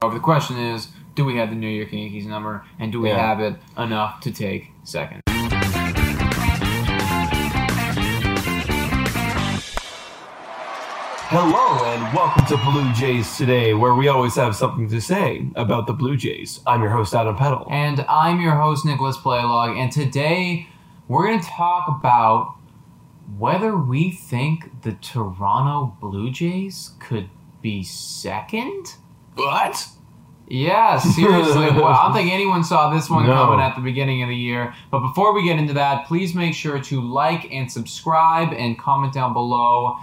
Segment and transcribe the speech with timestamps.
[0.00, 3.18] The question is, do we have the New York Yankees number, and do we Yeah.
[3.18, 5.22] have it enough to take second?
[11.30, 15.86] Hello and welcome to Blue Jays Today, where we always have something to say about
[15.86, 16.60] the Blue Jays.
[16.66, 17.66] I'm your host, Adam Peddle.
[17.70, 20.68] And I'm your host, Nicholas Playlog, and today
[21.08, 22.54] we're going to talk about
[23.36, 27.28] whether we think the Toronto Blue Jays could
[27.60, 28.94] be second.
[29.38, 29.86] What?
[30.48, 31.66] Yeah, seriously.
[31.70, 33.34] well, I don't think anyone saw this one No.
[33.34, 34.74] coming at the beginning of the year.
[34.90, 39.12] But before we get into that, please make sure to like and subscribe and comment
[39.12, 39.96] down below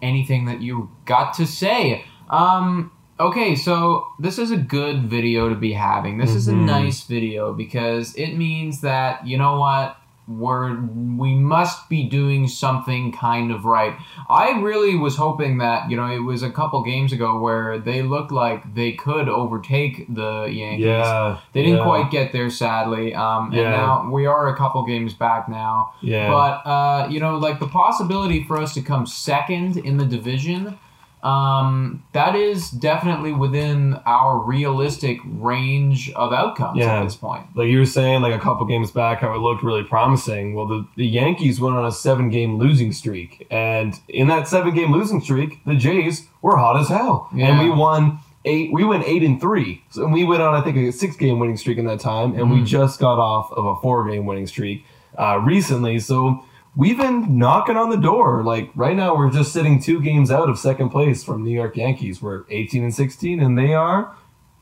[0.00, 2.04] anything that you got to say.
[2.28, 2.90] Um,
[3.20, 6.18] okay, so this is a good video to be having.
[6.18, 6.64] This is a Mhm.
[6.66, 9.96] nice video because it means that you know what
[10.38, 10.74] we're
[11.16, 13.94] we must be doing something kind of right.
[14.28, 18.02] I really was hoping that you know it was a couple games ago where they
[18.02, 20.86] looked like they could overtake the Yankees.
[20.86, 21.38] Yeah.
[21.52, 23.14] They didn't yeah, quite get there, sadly.
[23.14, 23.70] Um, and Yeah.
[23.70, 25.92] now we are a couple games back now.
[26.00, 26.30] Yeah.
[26.30, 30.78] But uh, you know, like the possibility for us to come second in the division,
[31.22, 37.00] um, that is definitely within our realistic range of outcomes Yeah.
[37.00, 37.44] at this point.
[37.54, 40.54] like you were saying, like a couple games back, how it looked really promising.
[40.54, 43.46] Well, the, the Yankees went on a seven game losing streak.
[43.50, 47.28] And in that seven game losing streak, the Jays were hot as hell.
[47.34, 47.48] Yeah.
[47.48, 49.82] And we won eight, we went eight and three.
[49.90, 52.34] So and we went on, I think, a six game winning streak in that time.
[52.34, 52.66] And we Mhm.
[52.66, 54.84] just got off of a four game winning streak
[55.16, 55.98] uh, recently.
[56.00, 56.42] So
[56.76, 58.42] we've been knocking on the door.
[58.42, 61.76] Like right now, we're just sitting two games out of second place from New York
[61.76, 62.22] Yankees.
[62.22, 64.16] We're 18 and 16, and they are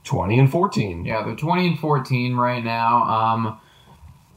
[0.04, 1.04] 20 and 14.
[1.04, 3.03] Yeah, they're 20 and 14 right now.
[3.03, 3.60] Um,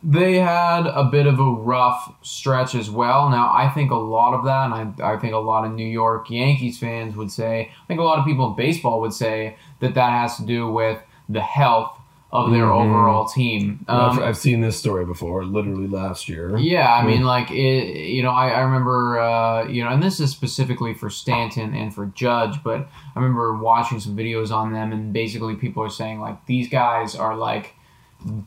[0.06, 3.30] they had a bit of a rough stretch as well.
[3.30, 5.88] Now, I think a lot of that, and I, I think a lot of New
[5.88, 9.56] York Yankees fans would say, I think a lot of people in baseball would say
[9.80, 11.98] that that has to do with the health
[12.34, 12.82] of their Mhm.
[12.86, 13.86] overall team.
[13.88, 16.58] I've, Um, I've seen this story before, literally last year.
[16.58, 17.96] yeah, I mean, like it.
[18.10, 21.94] You know, I, I remember, uh, you know, and this is specifically for Stanton and
[21.94, 26.20] for Judge, but I remember watching some videos on them, and basically people are saying
[26.20, 27.76] like these guys are like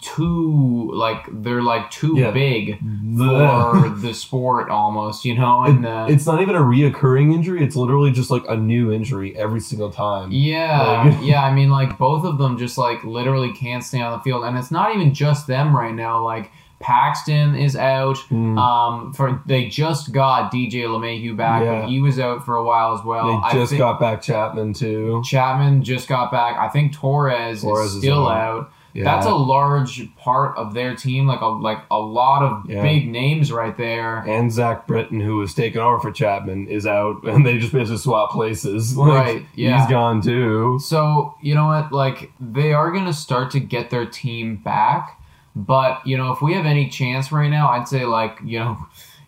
[0.00, 2.30] too like they're like too Yeah.
[2.30, 2.78] big
[3.16, 7.62] for the sport almost, you know, and It- uh, it's not even a reoccurring injury.
[7.62, 10.30] It's literally just like a new injury every single time.
[10.32, 11.42] Yeah, Like- yeah.
[11.44, 14.56] I mean, like both of them just like literally can't stay on the field, and
[14.58, 16.24] it's not even just them right now.
[16.24, 18.16] Like Paxton is out.
[18.30, 18.58] Mm.
[18.58, 21.86] Um, for they just got DJ LeMahieu back, Yeah.
[21.86, 23.28] he was out for a while as well.
[23.28, 25.22] they I just got back Chapman too.
[25.24, 26.58] Chapman just got back.
[26.58, 28.70] I think Torres, Torres is still out.
[28.96, 29.04] Yeah.
[29.04, 31.26] That's a large part of their team.
[31.26, 32.80] Like a like a lot of Yeah.
[32.82, 34.18] big names right there.
[34.26, 37.98] and Zach Britton, who was taken over for Chapman, is out, and they just basically
[37.98, 38.96] swap places.
[39.06, 39.80] Like, Right, yeah.
[39.80, 40.78] He's gone too.
[40.82, 41.92] So, you know what?
[41.92, 45.20] Like, they are going to start to get their team back.
[45.54, 48.78] But, you know, if we have any chance right now, I'd say, like, you know,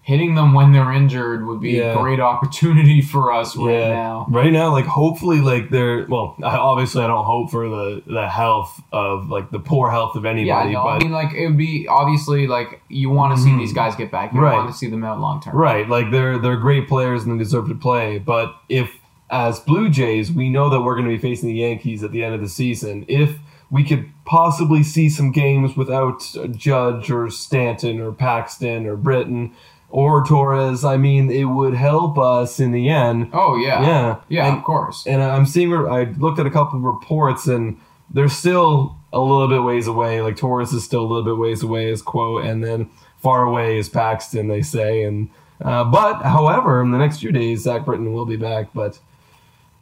[0.08, 1.92] hitting them when they're injured would be Yeah.
[1.92, 3.88] a great opportunity for us right yeah.
[3.92, 4.26] now.
[4.30, 6.34] Right now, like hopefully, like they're well.
[6.42, 10.24] I, obviously, I don't hope for the the health of like the poor health of
[10.24, 13.42] Yeah, anybody, no, but I mean, like, it would be obviously, like, you want to
[13.42, 13.58] see Mhm.
[13.58, 14.32] these guys get back.
[14.32, 14.56] You Right.
[14.56, 15.54] want to see them out long term.
[15.54, 18.18] Right, like they're they're great players and they deserve to play.
[18.18, 18.98] But if
[19.30, 22.24] as Blue Jays, we know that we're going to be facing the Yankees at the
[22.24, 23.04] end of the season.
[23.08, 23.36] If
[23.70, 29.52] we could possibly see some games without Judge or Stanton or Paxton or Britton
[29.90, 33.30] or Torres, I mean, it would help us in the end.
[33.32, 34.16] Oh yeah, Yeah.
[34.28, 35.06] yeah, And- of course.
[35.06, 37.78] And I'm seeing, I looked at a couple of reports, and
[38.10, 40.20] they're still a little bit ways away.
[40.20, 43.78] Like Torres is still a little bit ways away, as quote, and then far away
[43.78, 45.02] is Paxton, they say.
[45.04, 45.30] And
[45.62, 48.68] uh, but, however, in the next few days, Zach Britton will be back.
[48.74, 48.98] But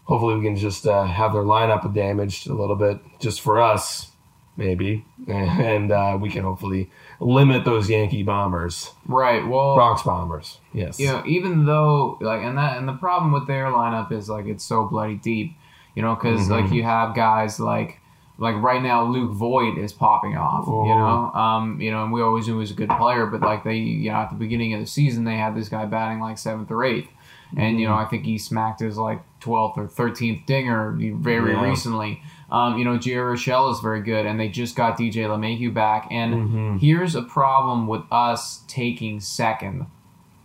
[0.04, 4.12] hopefully, we can just uh, have their lineup damaged a little bit, just for us,
[4.56, 9.46] maybe, and uh, we can hopefully limit those Yankee bombers, right.
[9.46, 10.58] Well, Bronx bombers.
[10.72, 10.98] Yes.
[11.00, 14.46] you know, even though like, and that and the problem with their lineup is like
[14.46, 15.52] it's so bloody deep,
[15.94, 16.52] you know, because Mm-hmm.
[16.52, 18.00] like you have guys like
[18.38, 20.84] like right now Luke Voit is popping off, you Oh.
[21.32, 23.64] know, um, you know, and we always knew he was a good player, but like
[23.64, 26.36] they, you know, at the beginning of the season they had this guy batting like
[26.36, 27.08] seventh or eighth,
[27.56, 31.62] and you know I think he smacked his like twelfth or thirteenth dinger very Yeah.
[31.62, 32.22] recently.
[32.50, 36.06] Um, you know, Gio Urshela is very good, and they just got DJ LeMahieu back.
[36.12, 36.76] And Mm-hmm.
[36.78, 39.86] here's a problem with us taking second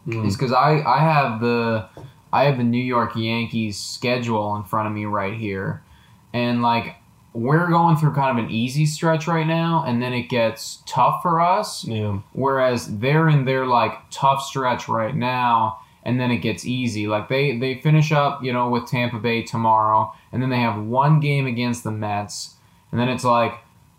[0.08, 0.26] Mm.
[0.26, 1.86] is because I I have the
[2.34, 5.84] I have the New York Yankees schedule in front of me right here,
[6.34, 6.96] and like
[7.34, 11.22] we're going through kind of an easy stretch right now, and then it gets tough
[11.22, 11.86] for us.
[11.86, 12.18] Yeah.
[12.34, 17.08] Whereas they're in their like tough stretch right now, and then it gets easy.
[17.08, 20.82] Like they they finish up, you know, with Tampa Bay tomorrow, and then they have
[20.84, 22.56] one game against the Mets,
[22.92, 23.54] and then it's like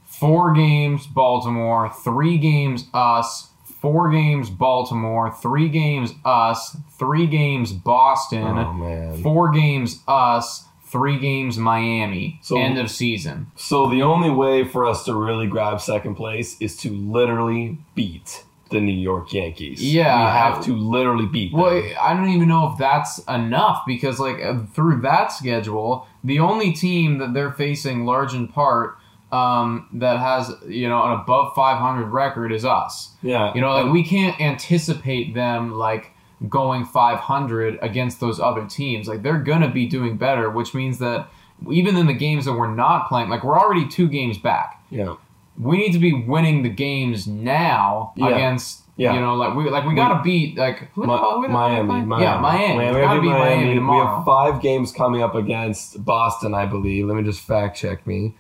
[0.04, 3.49] four games Baltimore, three games us,
[3.81, 11.56] four games Baltimore, three games us, three games Boston, Oh, four games us, three games
[11.58, 12.38] Miami.
[12.43, 13.46] So- End of season.
[13.56, 18.44] So the only way for us to really grab second place is to literally beat
[18.73, 19.83] the New York Yankees.
[19.83, 20.19] Yeah.
[20.19, 21.61] we have to literally beat them.
[21.61, 26.41] Well, I don't even know if that's enough because, like, uh, through that schedule, the
[26.41, 28.97] only team that they're facing, large in part,
[29.33, 33.13] um, that has you know an above 500 record is us.
[33.23, 36.11] yeah, You know, like we can't anticipate them like
[36.49, 39.09] going 500 against those other teams.
[39.09, 41.29] Like they're gonna be doing better, which means that
[41.71, 45.15] even in the games that we're not playing, like we're already two games back yeah,
[45.58, 48.28] we need to be winning the games now Yeah.
[48.28, 49.14] against Yeah.
[49.14, 51.49] you know like we like we gotta beat like who the Mi- hell- who the
[51.49, 51.88] Miami?
[52.02, 55.34] Miami, yeah Miami, Miami, we gotta beat Miami, We tomorrow have five games coming up
[55.34, 57.06] against Boston, I believe.
[57.06, 58.34] Let me just fact check me.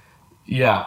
[0.46, 0.86] Yeah.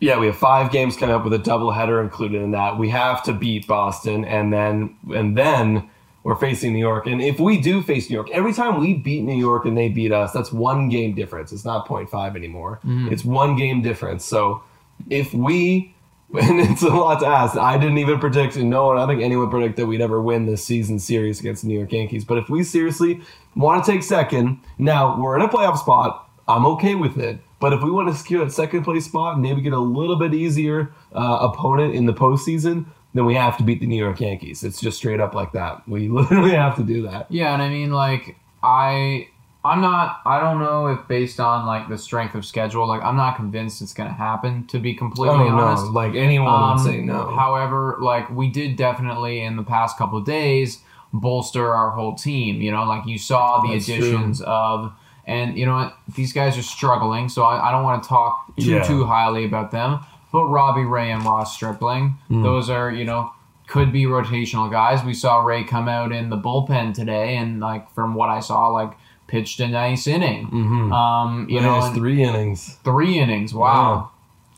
[0.00, 2.78] Yeah, we have five games coming up with a doubleheader included in that.
[2.78, 5.90] We have to beat Boston, and then and then
[6.22, 7.06] we're facing New York.
[7.08, 9.88] And if we do face New York, every time we beat New York and they
[9.88, 11.52] beat us, that's one game difference.
[11.52, 12.78] It's not 0.5 anymore.
[12.84, 13.10] Mm-hmm.
[13.12, 14.24] It's one game difference.
[14.24, 14.62] So
[15.10, 15.94] if we
[16.38, 17.56] and it's a lot to ask.
[17.56, 20.44] I didn't even predict, and no one, I think anyone predicted that we'd ever win
[20.44, 22.22] this season series against the New York Yankees.
[22.22, 23.22] But if we seriously
[23.56, 26.28] want to take second, now we're in a playoff spot.
[26.46, 27.40] I'm okay with it.
[27.60, 30.16] But if we want to secure that second place spot and maybe get a little
[30.16, 32.84] bit easier uh, opponent in the postseason,
[33.14, 34.62] then we have to beat the New York Yankees.
[34.62, 35.88] It's just straight up like that.
[35.88, 37.26] We literally have to do that.
[37.30, 39.28] yeah and I mean like I
[39.64, 43.16] I'm not I don't know if based on like the strength of schedule like I'm
[43.16, 45.90] not convinced it's gonna happen to be completely Oh honest no!
[45.90, 47.26] Like anyone Um, would say no.
[47.36, 50.80] However, like we did definitely in the past couple of days
[51.12, 52.60] bolster our whole team.
[52.62, 53.94] You know, like you saw the That's true.
[53.96, 54.92] additions of,
[55.26, 57.28] and you know what, these guys are struggling.
[57.28, 58.82] So I, I don't want to talk too Yeah.
[58.82, 60.00] too highly about them.
[60.32, 62.42] But Robbie Ray and Ross Stripling, Hmm.
[62.42, 63.32] those are you know
[63.66, 65.02] could be rotational guys.
[65.04, 68.68] We saw Ray come out in the bullpen today, and like from what I saw,
[68.68, 68.92] like
[69.28, 70.48] pitched a nice inning.
[70.48, 70.92] Mhm.
[70.92, 72.76] Um, you You know, three innings.
[72.82, 73.54] three innings.
[73.54, 74.10] Wow.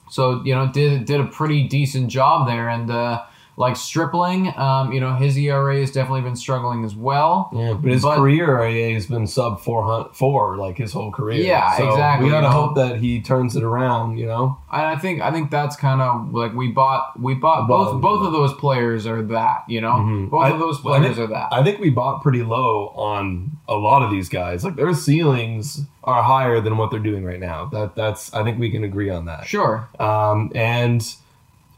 [0.08, 3.20] So you know did did a pretty decent job there, and uh,
[3.60, 7.50] like Stripling, um, you know his ERA has definitely been struggling as well.
[7.52, 11.42] Yeah, but his But- career ERA has been sub 400, four like his whole career.
[11.44, 12.60] Yeah, So exactly, We gotta you know.
[12.60, 14.16] hope that he turns it around.
[14.18, 14.56] You know.
[14.72, 18.24] And I think I think that's kind of like we bought we bought both both
[18.26, 20.30] of those players are that you know Mhm.
[20.30, 21.48] both I- of those players think- are that.
[21.52, 24.64] I think we bought pretty low on a lot of these guys.
[24.64, 27.66] Like their ceilings are higher than what they're doing right now.
[27.72, 29.46] That that's I think we can agree on that.
[29.46, 29.86] sure.
[30.00, 31.04] Um, and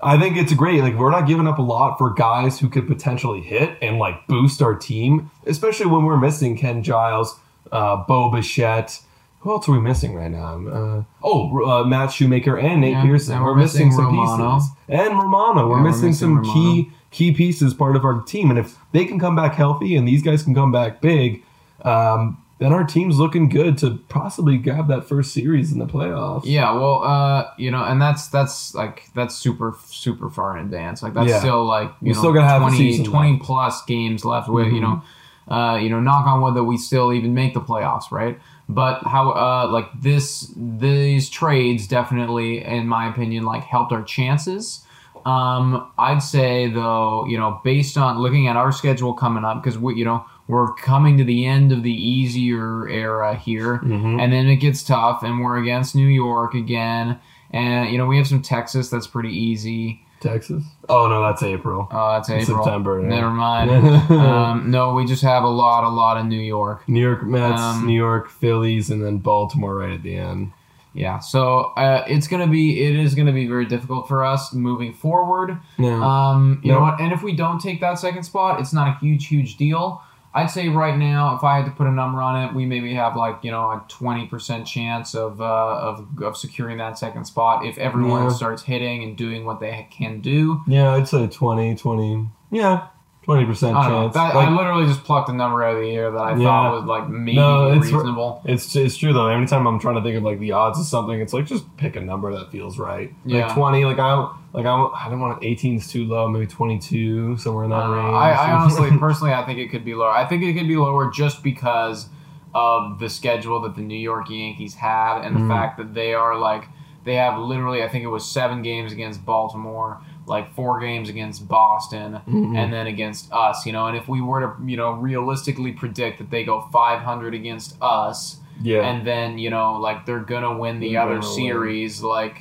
[0.03, 0.81] I think it's great.
[0.83, 4.27] Like we're not giving up a lot for guys who could potentially hit and like
[4.27, 7.39] boost our team, especially when we're missing Ken Giles,
[7.71, 9.01] uh, Bo Bichette.
[9.41, 10.67] Who else are we missing right now?
[10.69, 13.35] Uh, oh, uh, Matt Shoemaker and Nate Yeah, Pearson.
[13.35, 14.55] and We're, we're missing, missing some Romano.
[14.57, 14.71] pieces.
[14.89, 15.69] And Romano.
[15.69, 16.53] We're Yeah, we're missing, missing some Romano.
[16.55, 18.51] key key pieces part of our team.
[18.51, 21.43] And if they can come back healthy and these guys can come back big,
[21.85, 26.43] um, then our team's looking good to possibly grab that first series in the playoffs.
[26.45, 31.03] Yeah, well, uh, you know, and that's that's like that's super super far in advance.
[31.03, 31.39] Like that's Yeah.
[31.41, 33.45] still like you We know still gonna have 20, season 20 left.
[33.45, 34.83] plus games left with you Mhm.
[34.83, 35.03] know.
[35.49, 38.39] uh, you know, knock on wood that we still even make the playoffs, right?
[38.69, 44.87] But how, uh, like this, these trades definitely, in my opinion, like helped our chances.
[45.27, 49.77] Um, I'd say though, you know, based on looking at our schedule coming up, because
[49.79, 54.21] we, you know, we're coming to the end of the easier era here, Mm-hmm.
[54.21, 57.19] and then it gets tough, and we're against New York again,
[57.51, 60.05] and you know, we have some Texas that's pretty easy.
[60.21, 60.63] Texas.
[60.89, 61.89] Oh no, that's April.
[61.91, 62.63] Oh, that's April.
[62.65, 63.09] September, yeah.
[63.09, 63.71] Never mind.
[64.11, 66.89] um, no, we just have a lot, a lot of New York.
[66.89, 70.53] New York Mets, Um, New York Phillies, and then Baltimore right at the end.
[70.95, 74.93] Yeah, so uh, it's gonna be, it is gonna be very difficult for us moving
[74.93, 75.59] forward.
[75.79, 75.99] Yeah.
[76.01, 76.79] Um, you No.
[76.79, 77.01] know what?
[77.01, 80.03] And if we don't take that second spot, it's not a huge, huge deal.
[80.35, 82.95] I'd say right now, if I had to put a number on it, we maybe
[82.95, 87.27] have like you know a twenty percent chance of, uh, of of securing that second
[87.27, 88.29] spot if everyone Yeah.
[88.31, 90.63] starts hitting and doing what they can do.
[90.67, 92.29] yeah, I'd say 20, 20.
[92.51, 92.87] Yeah,
[93.23, 94.15] twenty percent I chance.
[94.15, 96.45] That, Like, I literally just plucked a number out of the air that I Yeah.
[96.45, 98.43] thought was like maybe No, it's- reasonable.
[98.45, 99.29] It's it's true though.
[99.29, 101.97] Anytime I'm trying to think of like the odds of something, it's like just pick
[101.97, 103.13] a number that feels right.
[103.25, 103.47] Yeah.
[103.47, 103.85] Like twenty.
[103.85, 104.15] Like I
[104.53, 106.29] like I, I don't want 18 is too low.
[106.29, 108.13] Maybe 22 somewhere in that I, range.
[108.13, 110.11] Uh, I, I honestly, personally, I think it could be lower.
[110.11, 112.09] I think it could be lower just because
[112.55, 115.51] of the schedule that the New York Yankees have and the Mm-hmm.
[115.51, 116.69] fact that they are like
[117.05, 121.49] they have literally, I think it was seven games against Baltimore, like four games against
[121.49, 122.57] Boston, Mm-hmm.
[122.57, 123.67] and then against us.
[123.67, 127.35] You know, and if we were to, you know, realistically predict that they go 500
[127.35, 128.39] against us.
[128.63, 128.83] yeah.
[128.89, 131.35] And then you know, like they're gonna win the They're other gonna win.
[131.37, 132.37] series, like,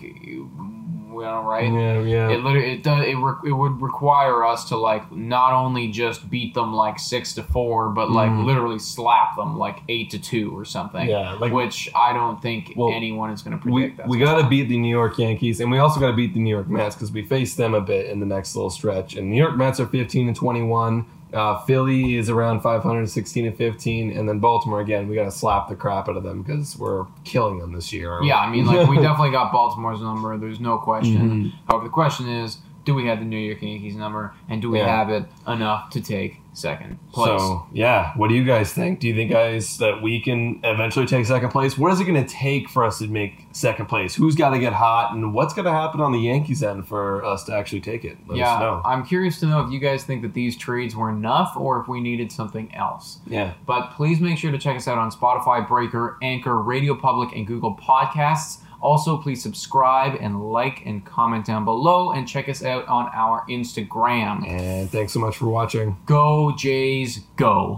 [1.21, 1.71] you know, right?
[1.71, 2.29] yeah, yeah.
[2.31, 6.29] It literally it does it, re- it would require us to like not only just
[6.29, 10.51] beat them like six to four, but like literally slap them like eight to two
[10.57, 11.07] or something.
[11.07, 11.09] Mm.
[11.09, 14.07] Yeah, like- which I don't think Well, anyone is going to we, predict.
[14.09, 16.33] we That's got to beat the New York Yankees, and we also got to beat
[16.33, 19.15] the New York Mets because we face them a bit in the next little stretch.
[19.15, 21.05] And New York Mets are 15 and 21.
[21.33, 25.07] Uh, Philly is around 500, 16 and 15, and then Baltimore again.
[25.07, 28.19] We got to slap the crap out of them because we're killing them this year.
[28.21, 30.37] yeah, I mean, like we definitely got Baltimore's number.
[30.37, 31.15] There's no question.
[31.45, 31.49] Mm-hmm.
[31.69, 34.79] However, the question is, do we have the New York Yankees number, and do we
[34.79, 34.87] Yeah.
[34.97, 37.39] have it enough to take second place?
[37.39, 38.99] So yeah, what do you guys think?
[38.99, 41.77] Do you think guys that we can eventually take second place?
[41.77, 44.15] What is it going to take for us to make second place?
[44.15, 47.23] Who's got to get hot, and what's going to happen on the Yankees end for
[47.23, 48.17] us to actually take it?
[48.27, 48.81] Let us yeah, know.
[48.85, 51.87] I'm curious to know if you guys think that these trades were enough, or if
[51.87, 53.19] we needed something else.
[53.27, 53.53] yeah.
[53.65, 57.47] But please make sure to check us out on Spotify, Breaker, Anchor, Radio Public, and
[57.47, 58.59] Google Podcasts.
[58.81, 63.45] Also, please subscribe and like and comment down below and check us out on our
[63.47, 64.47] Instagram.
[64.47, 65.97] And thanks so much for watching.
[66.07, 67.77] Go Jays, go!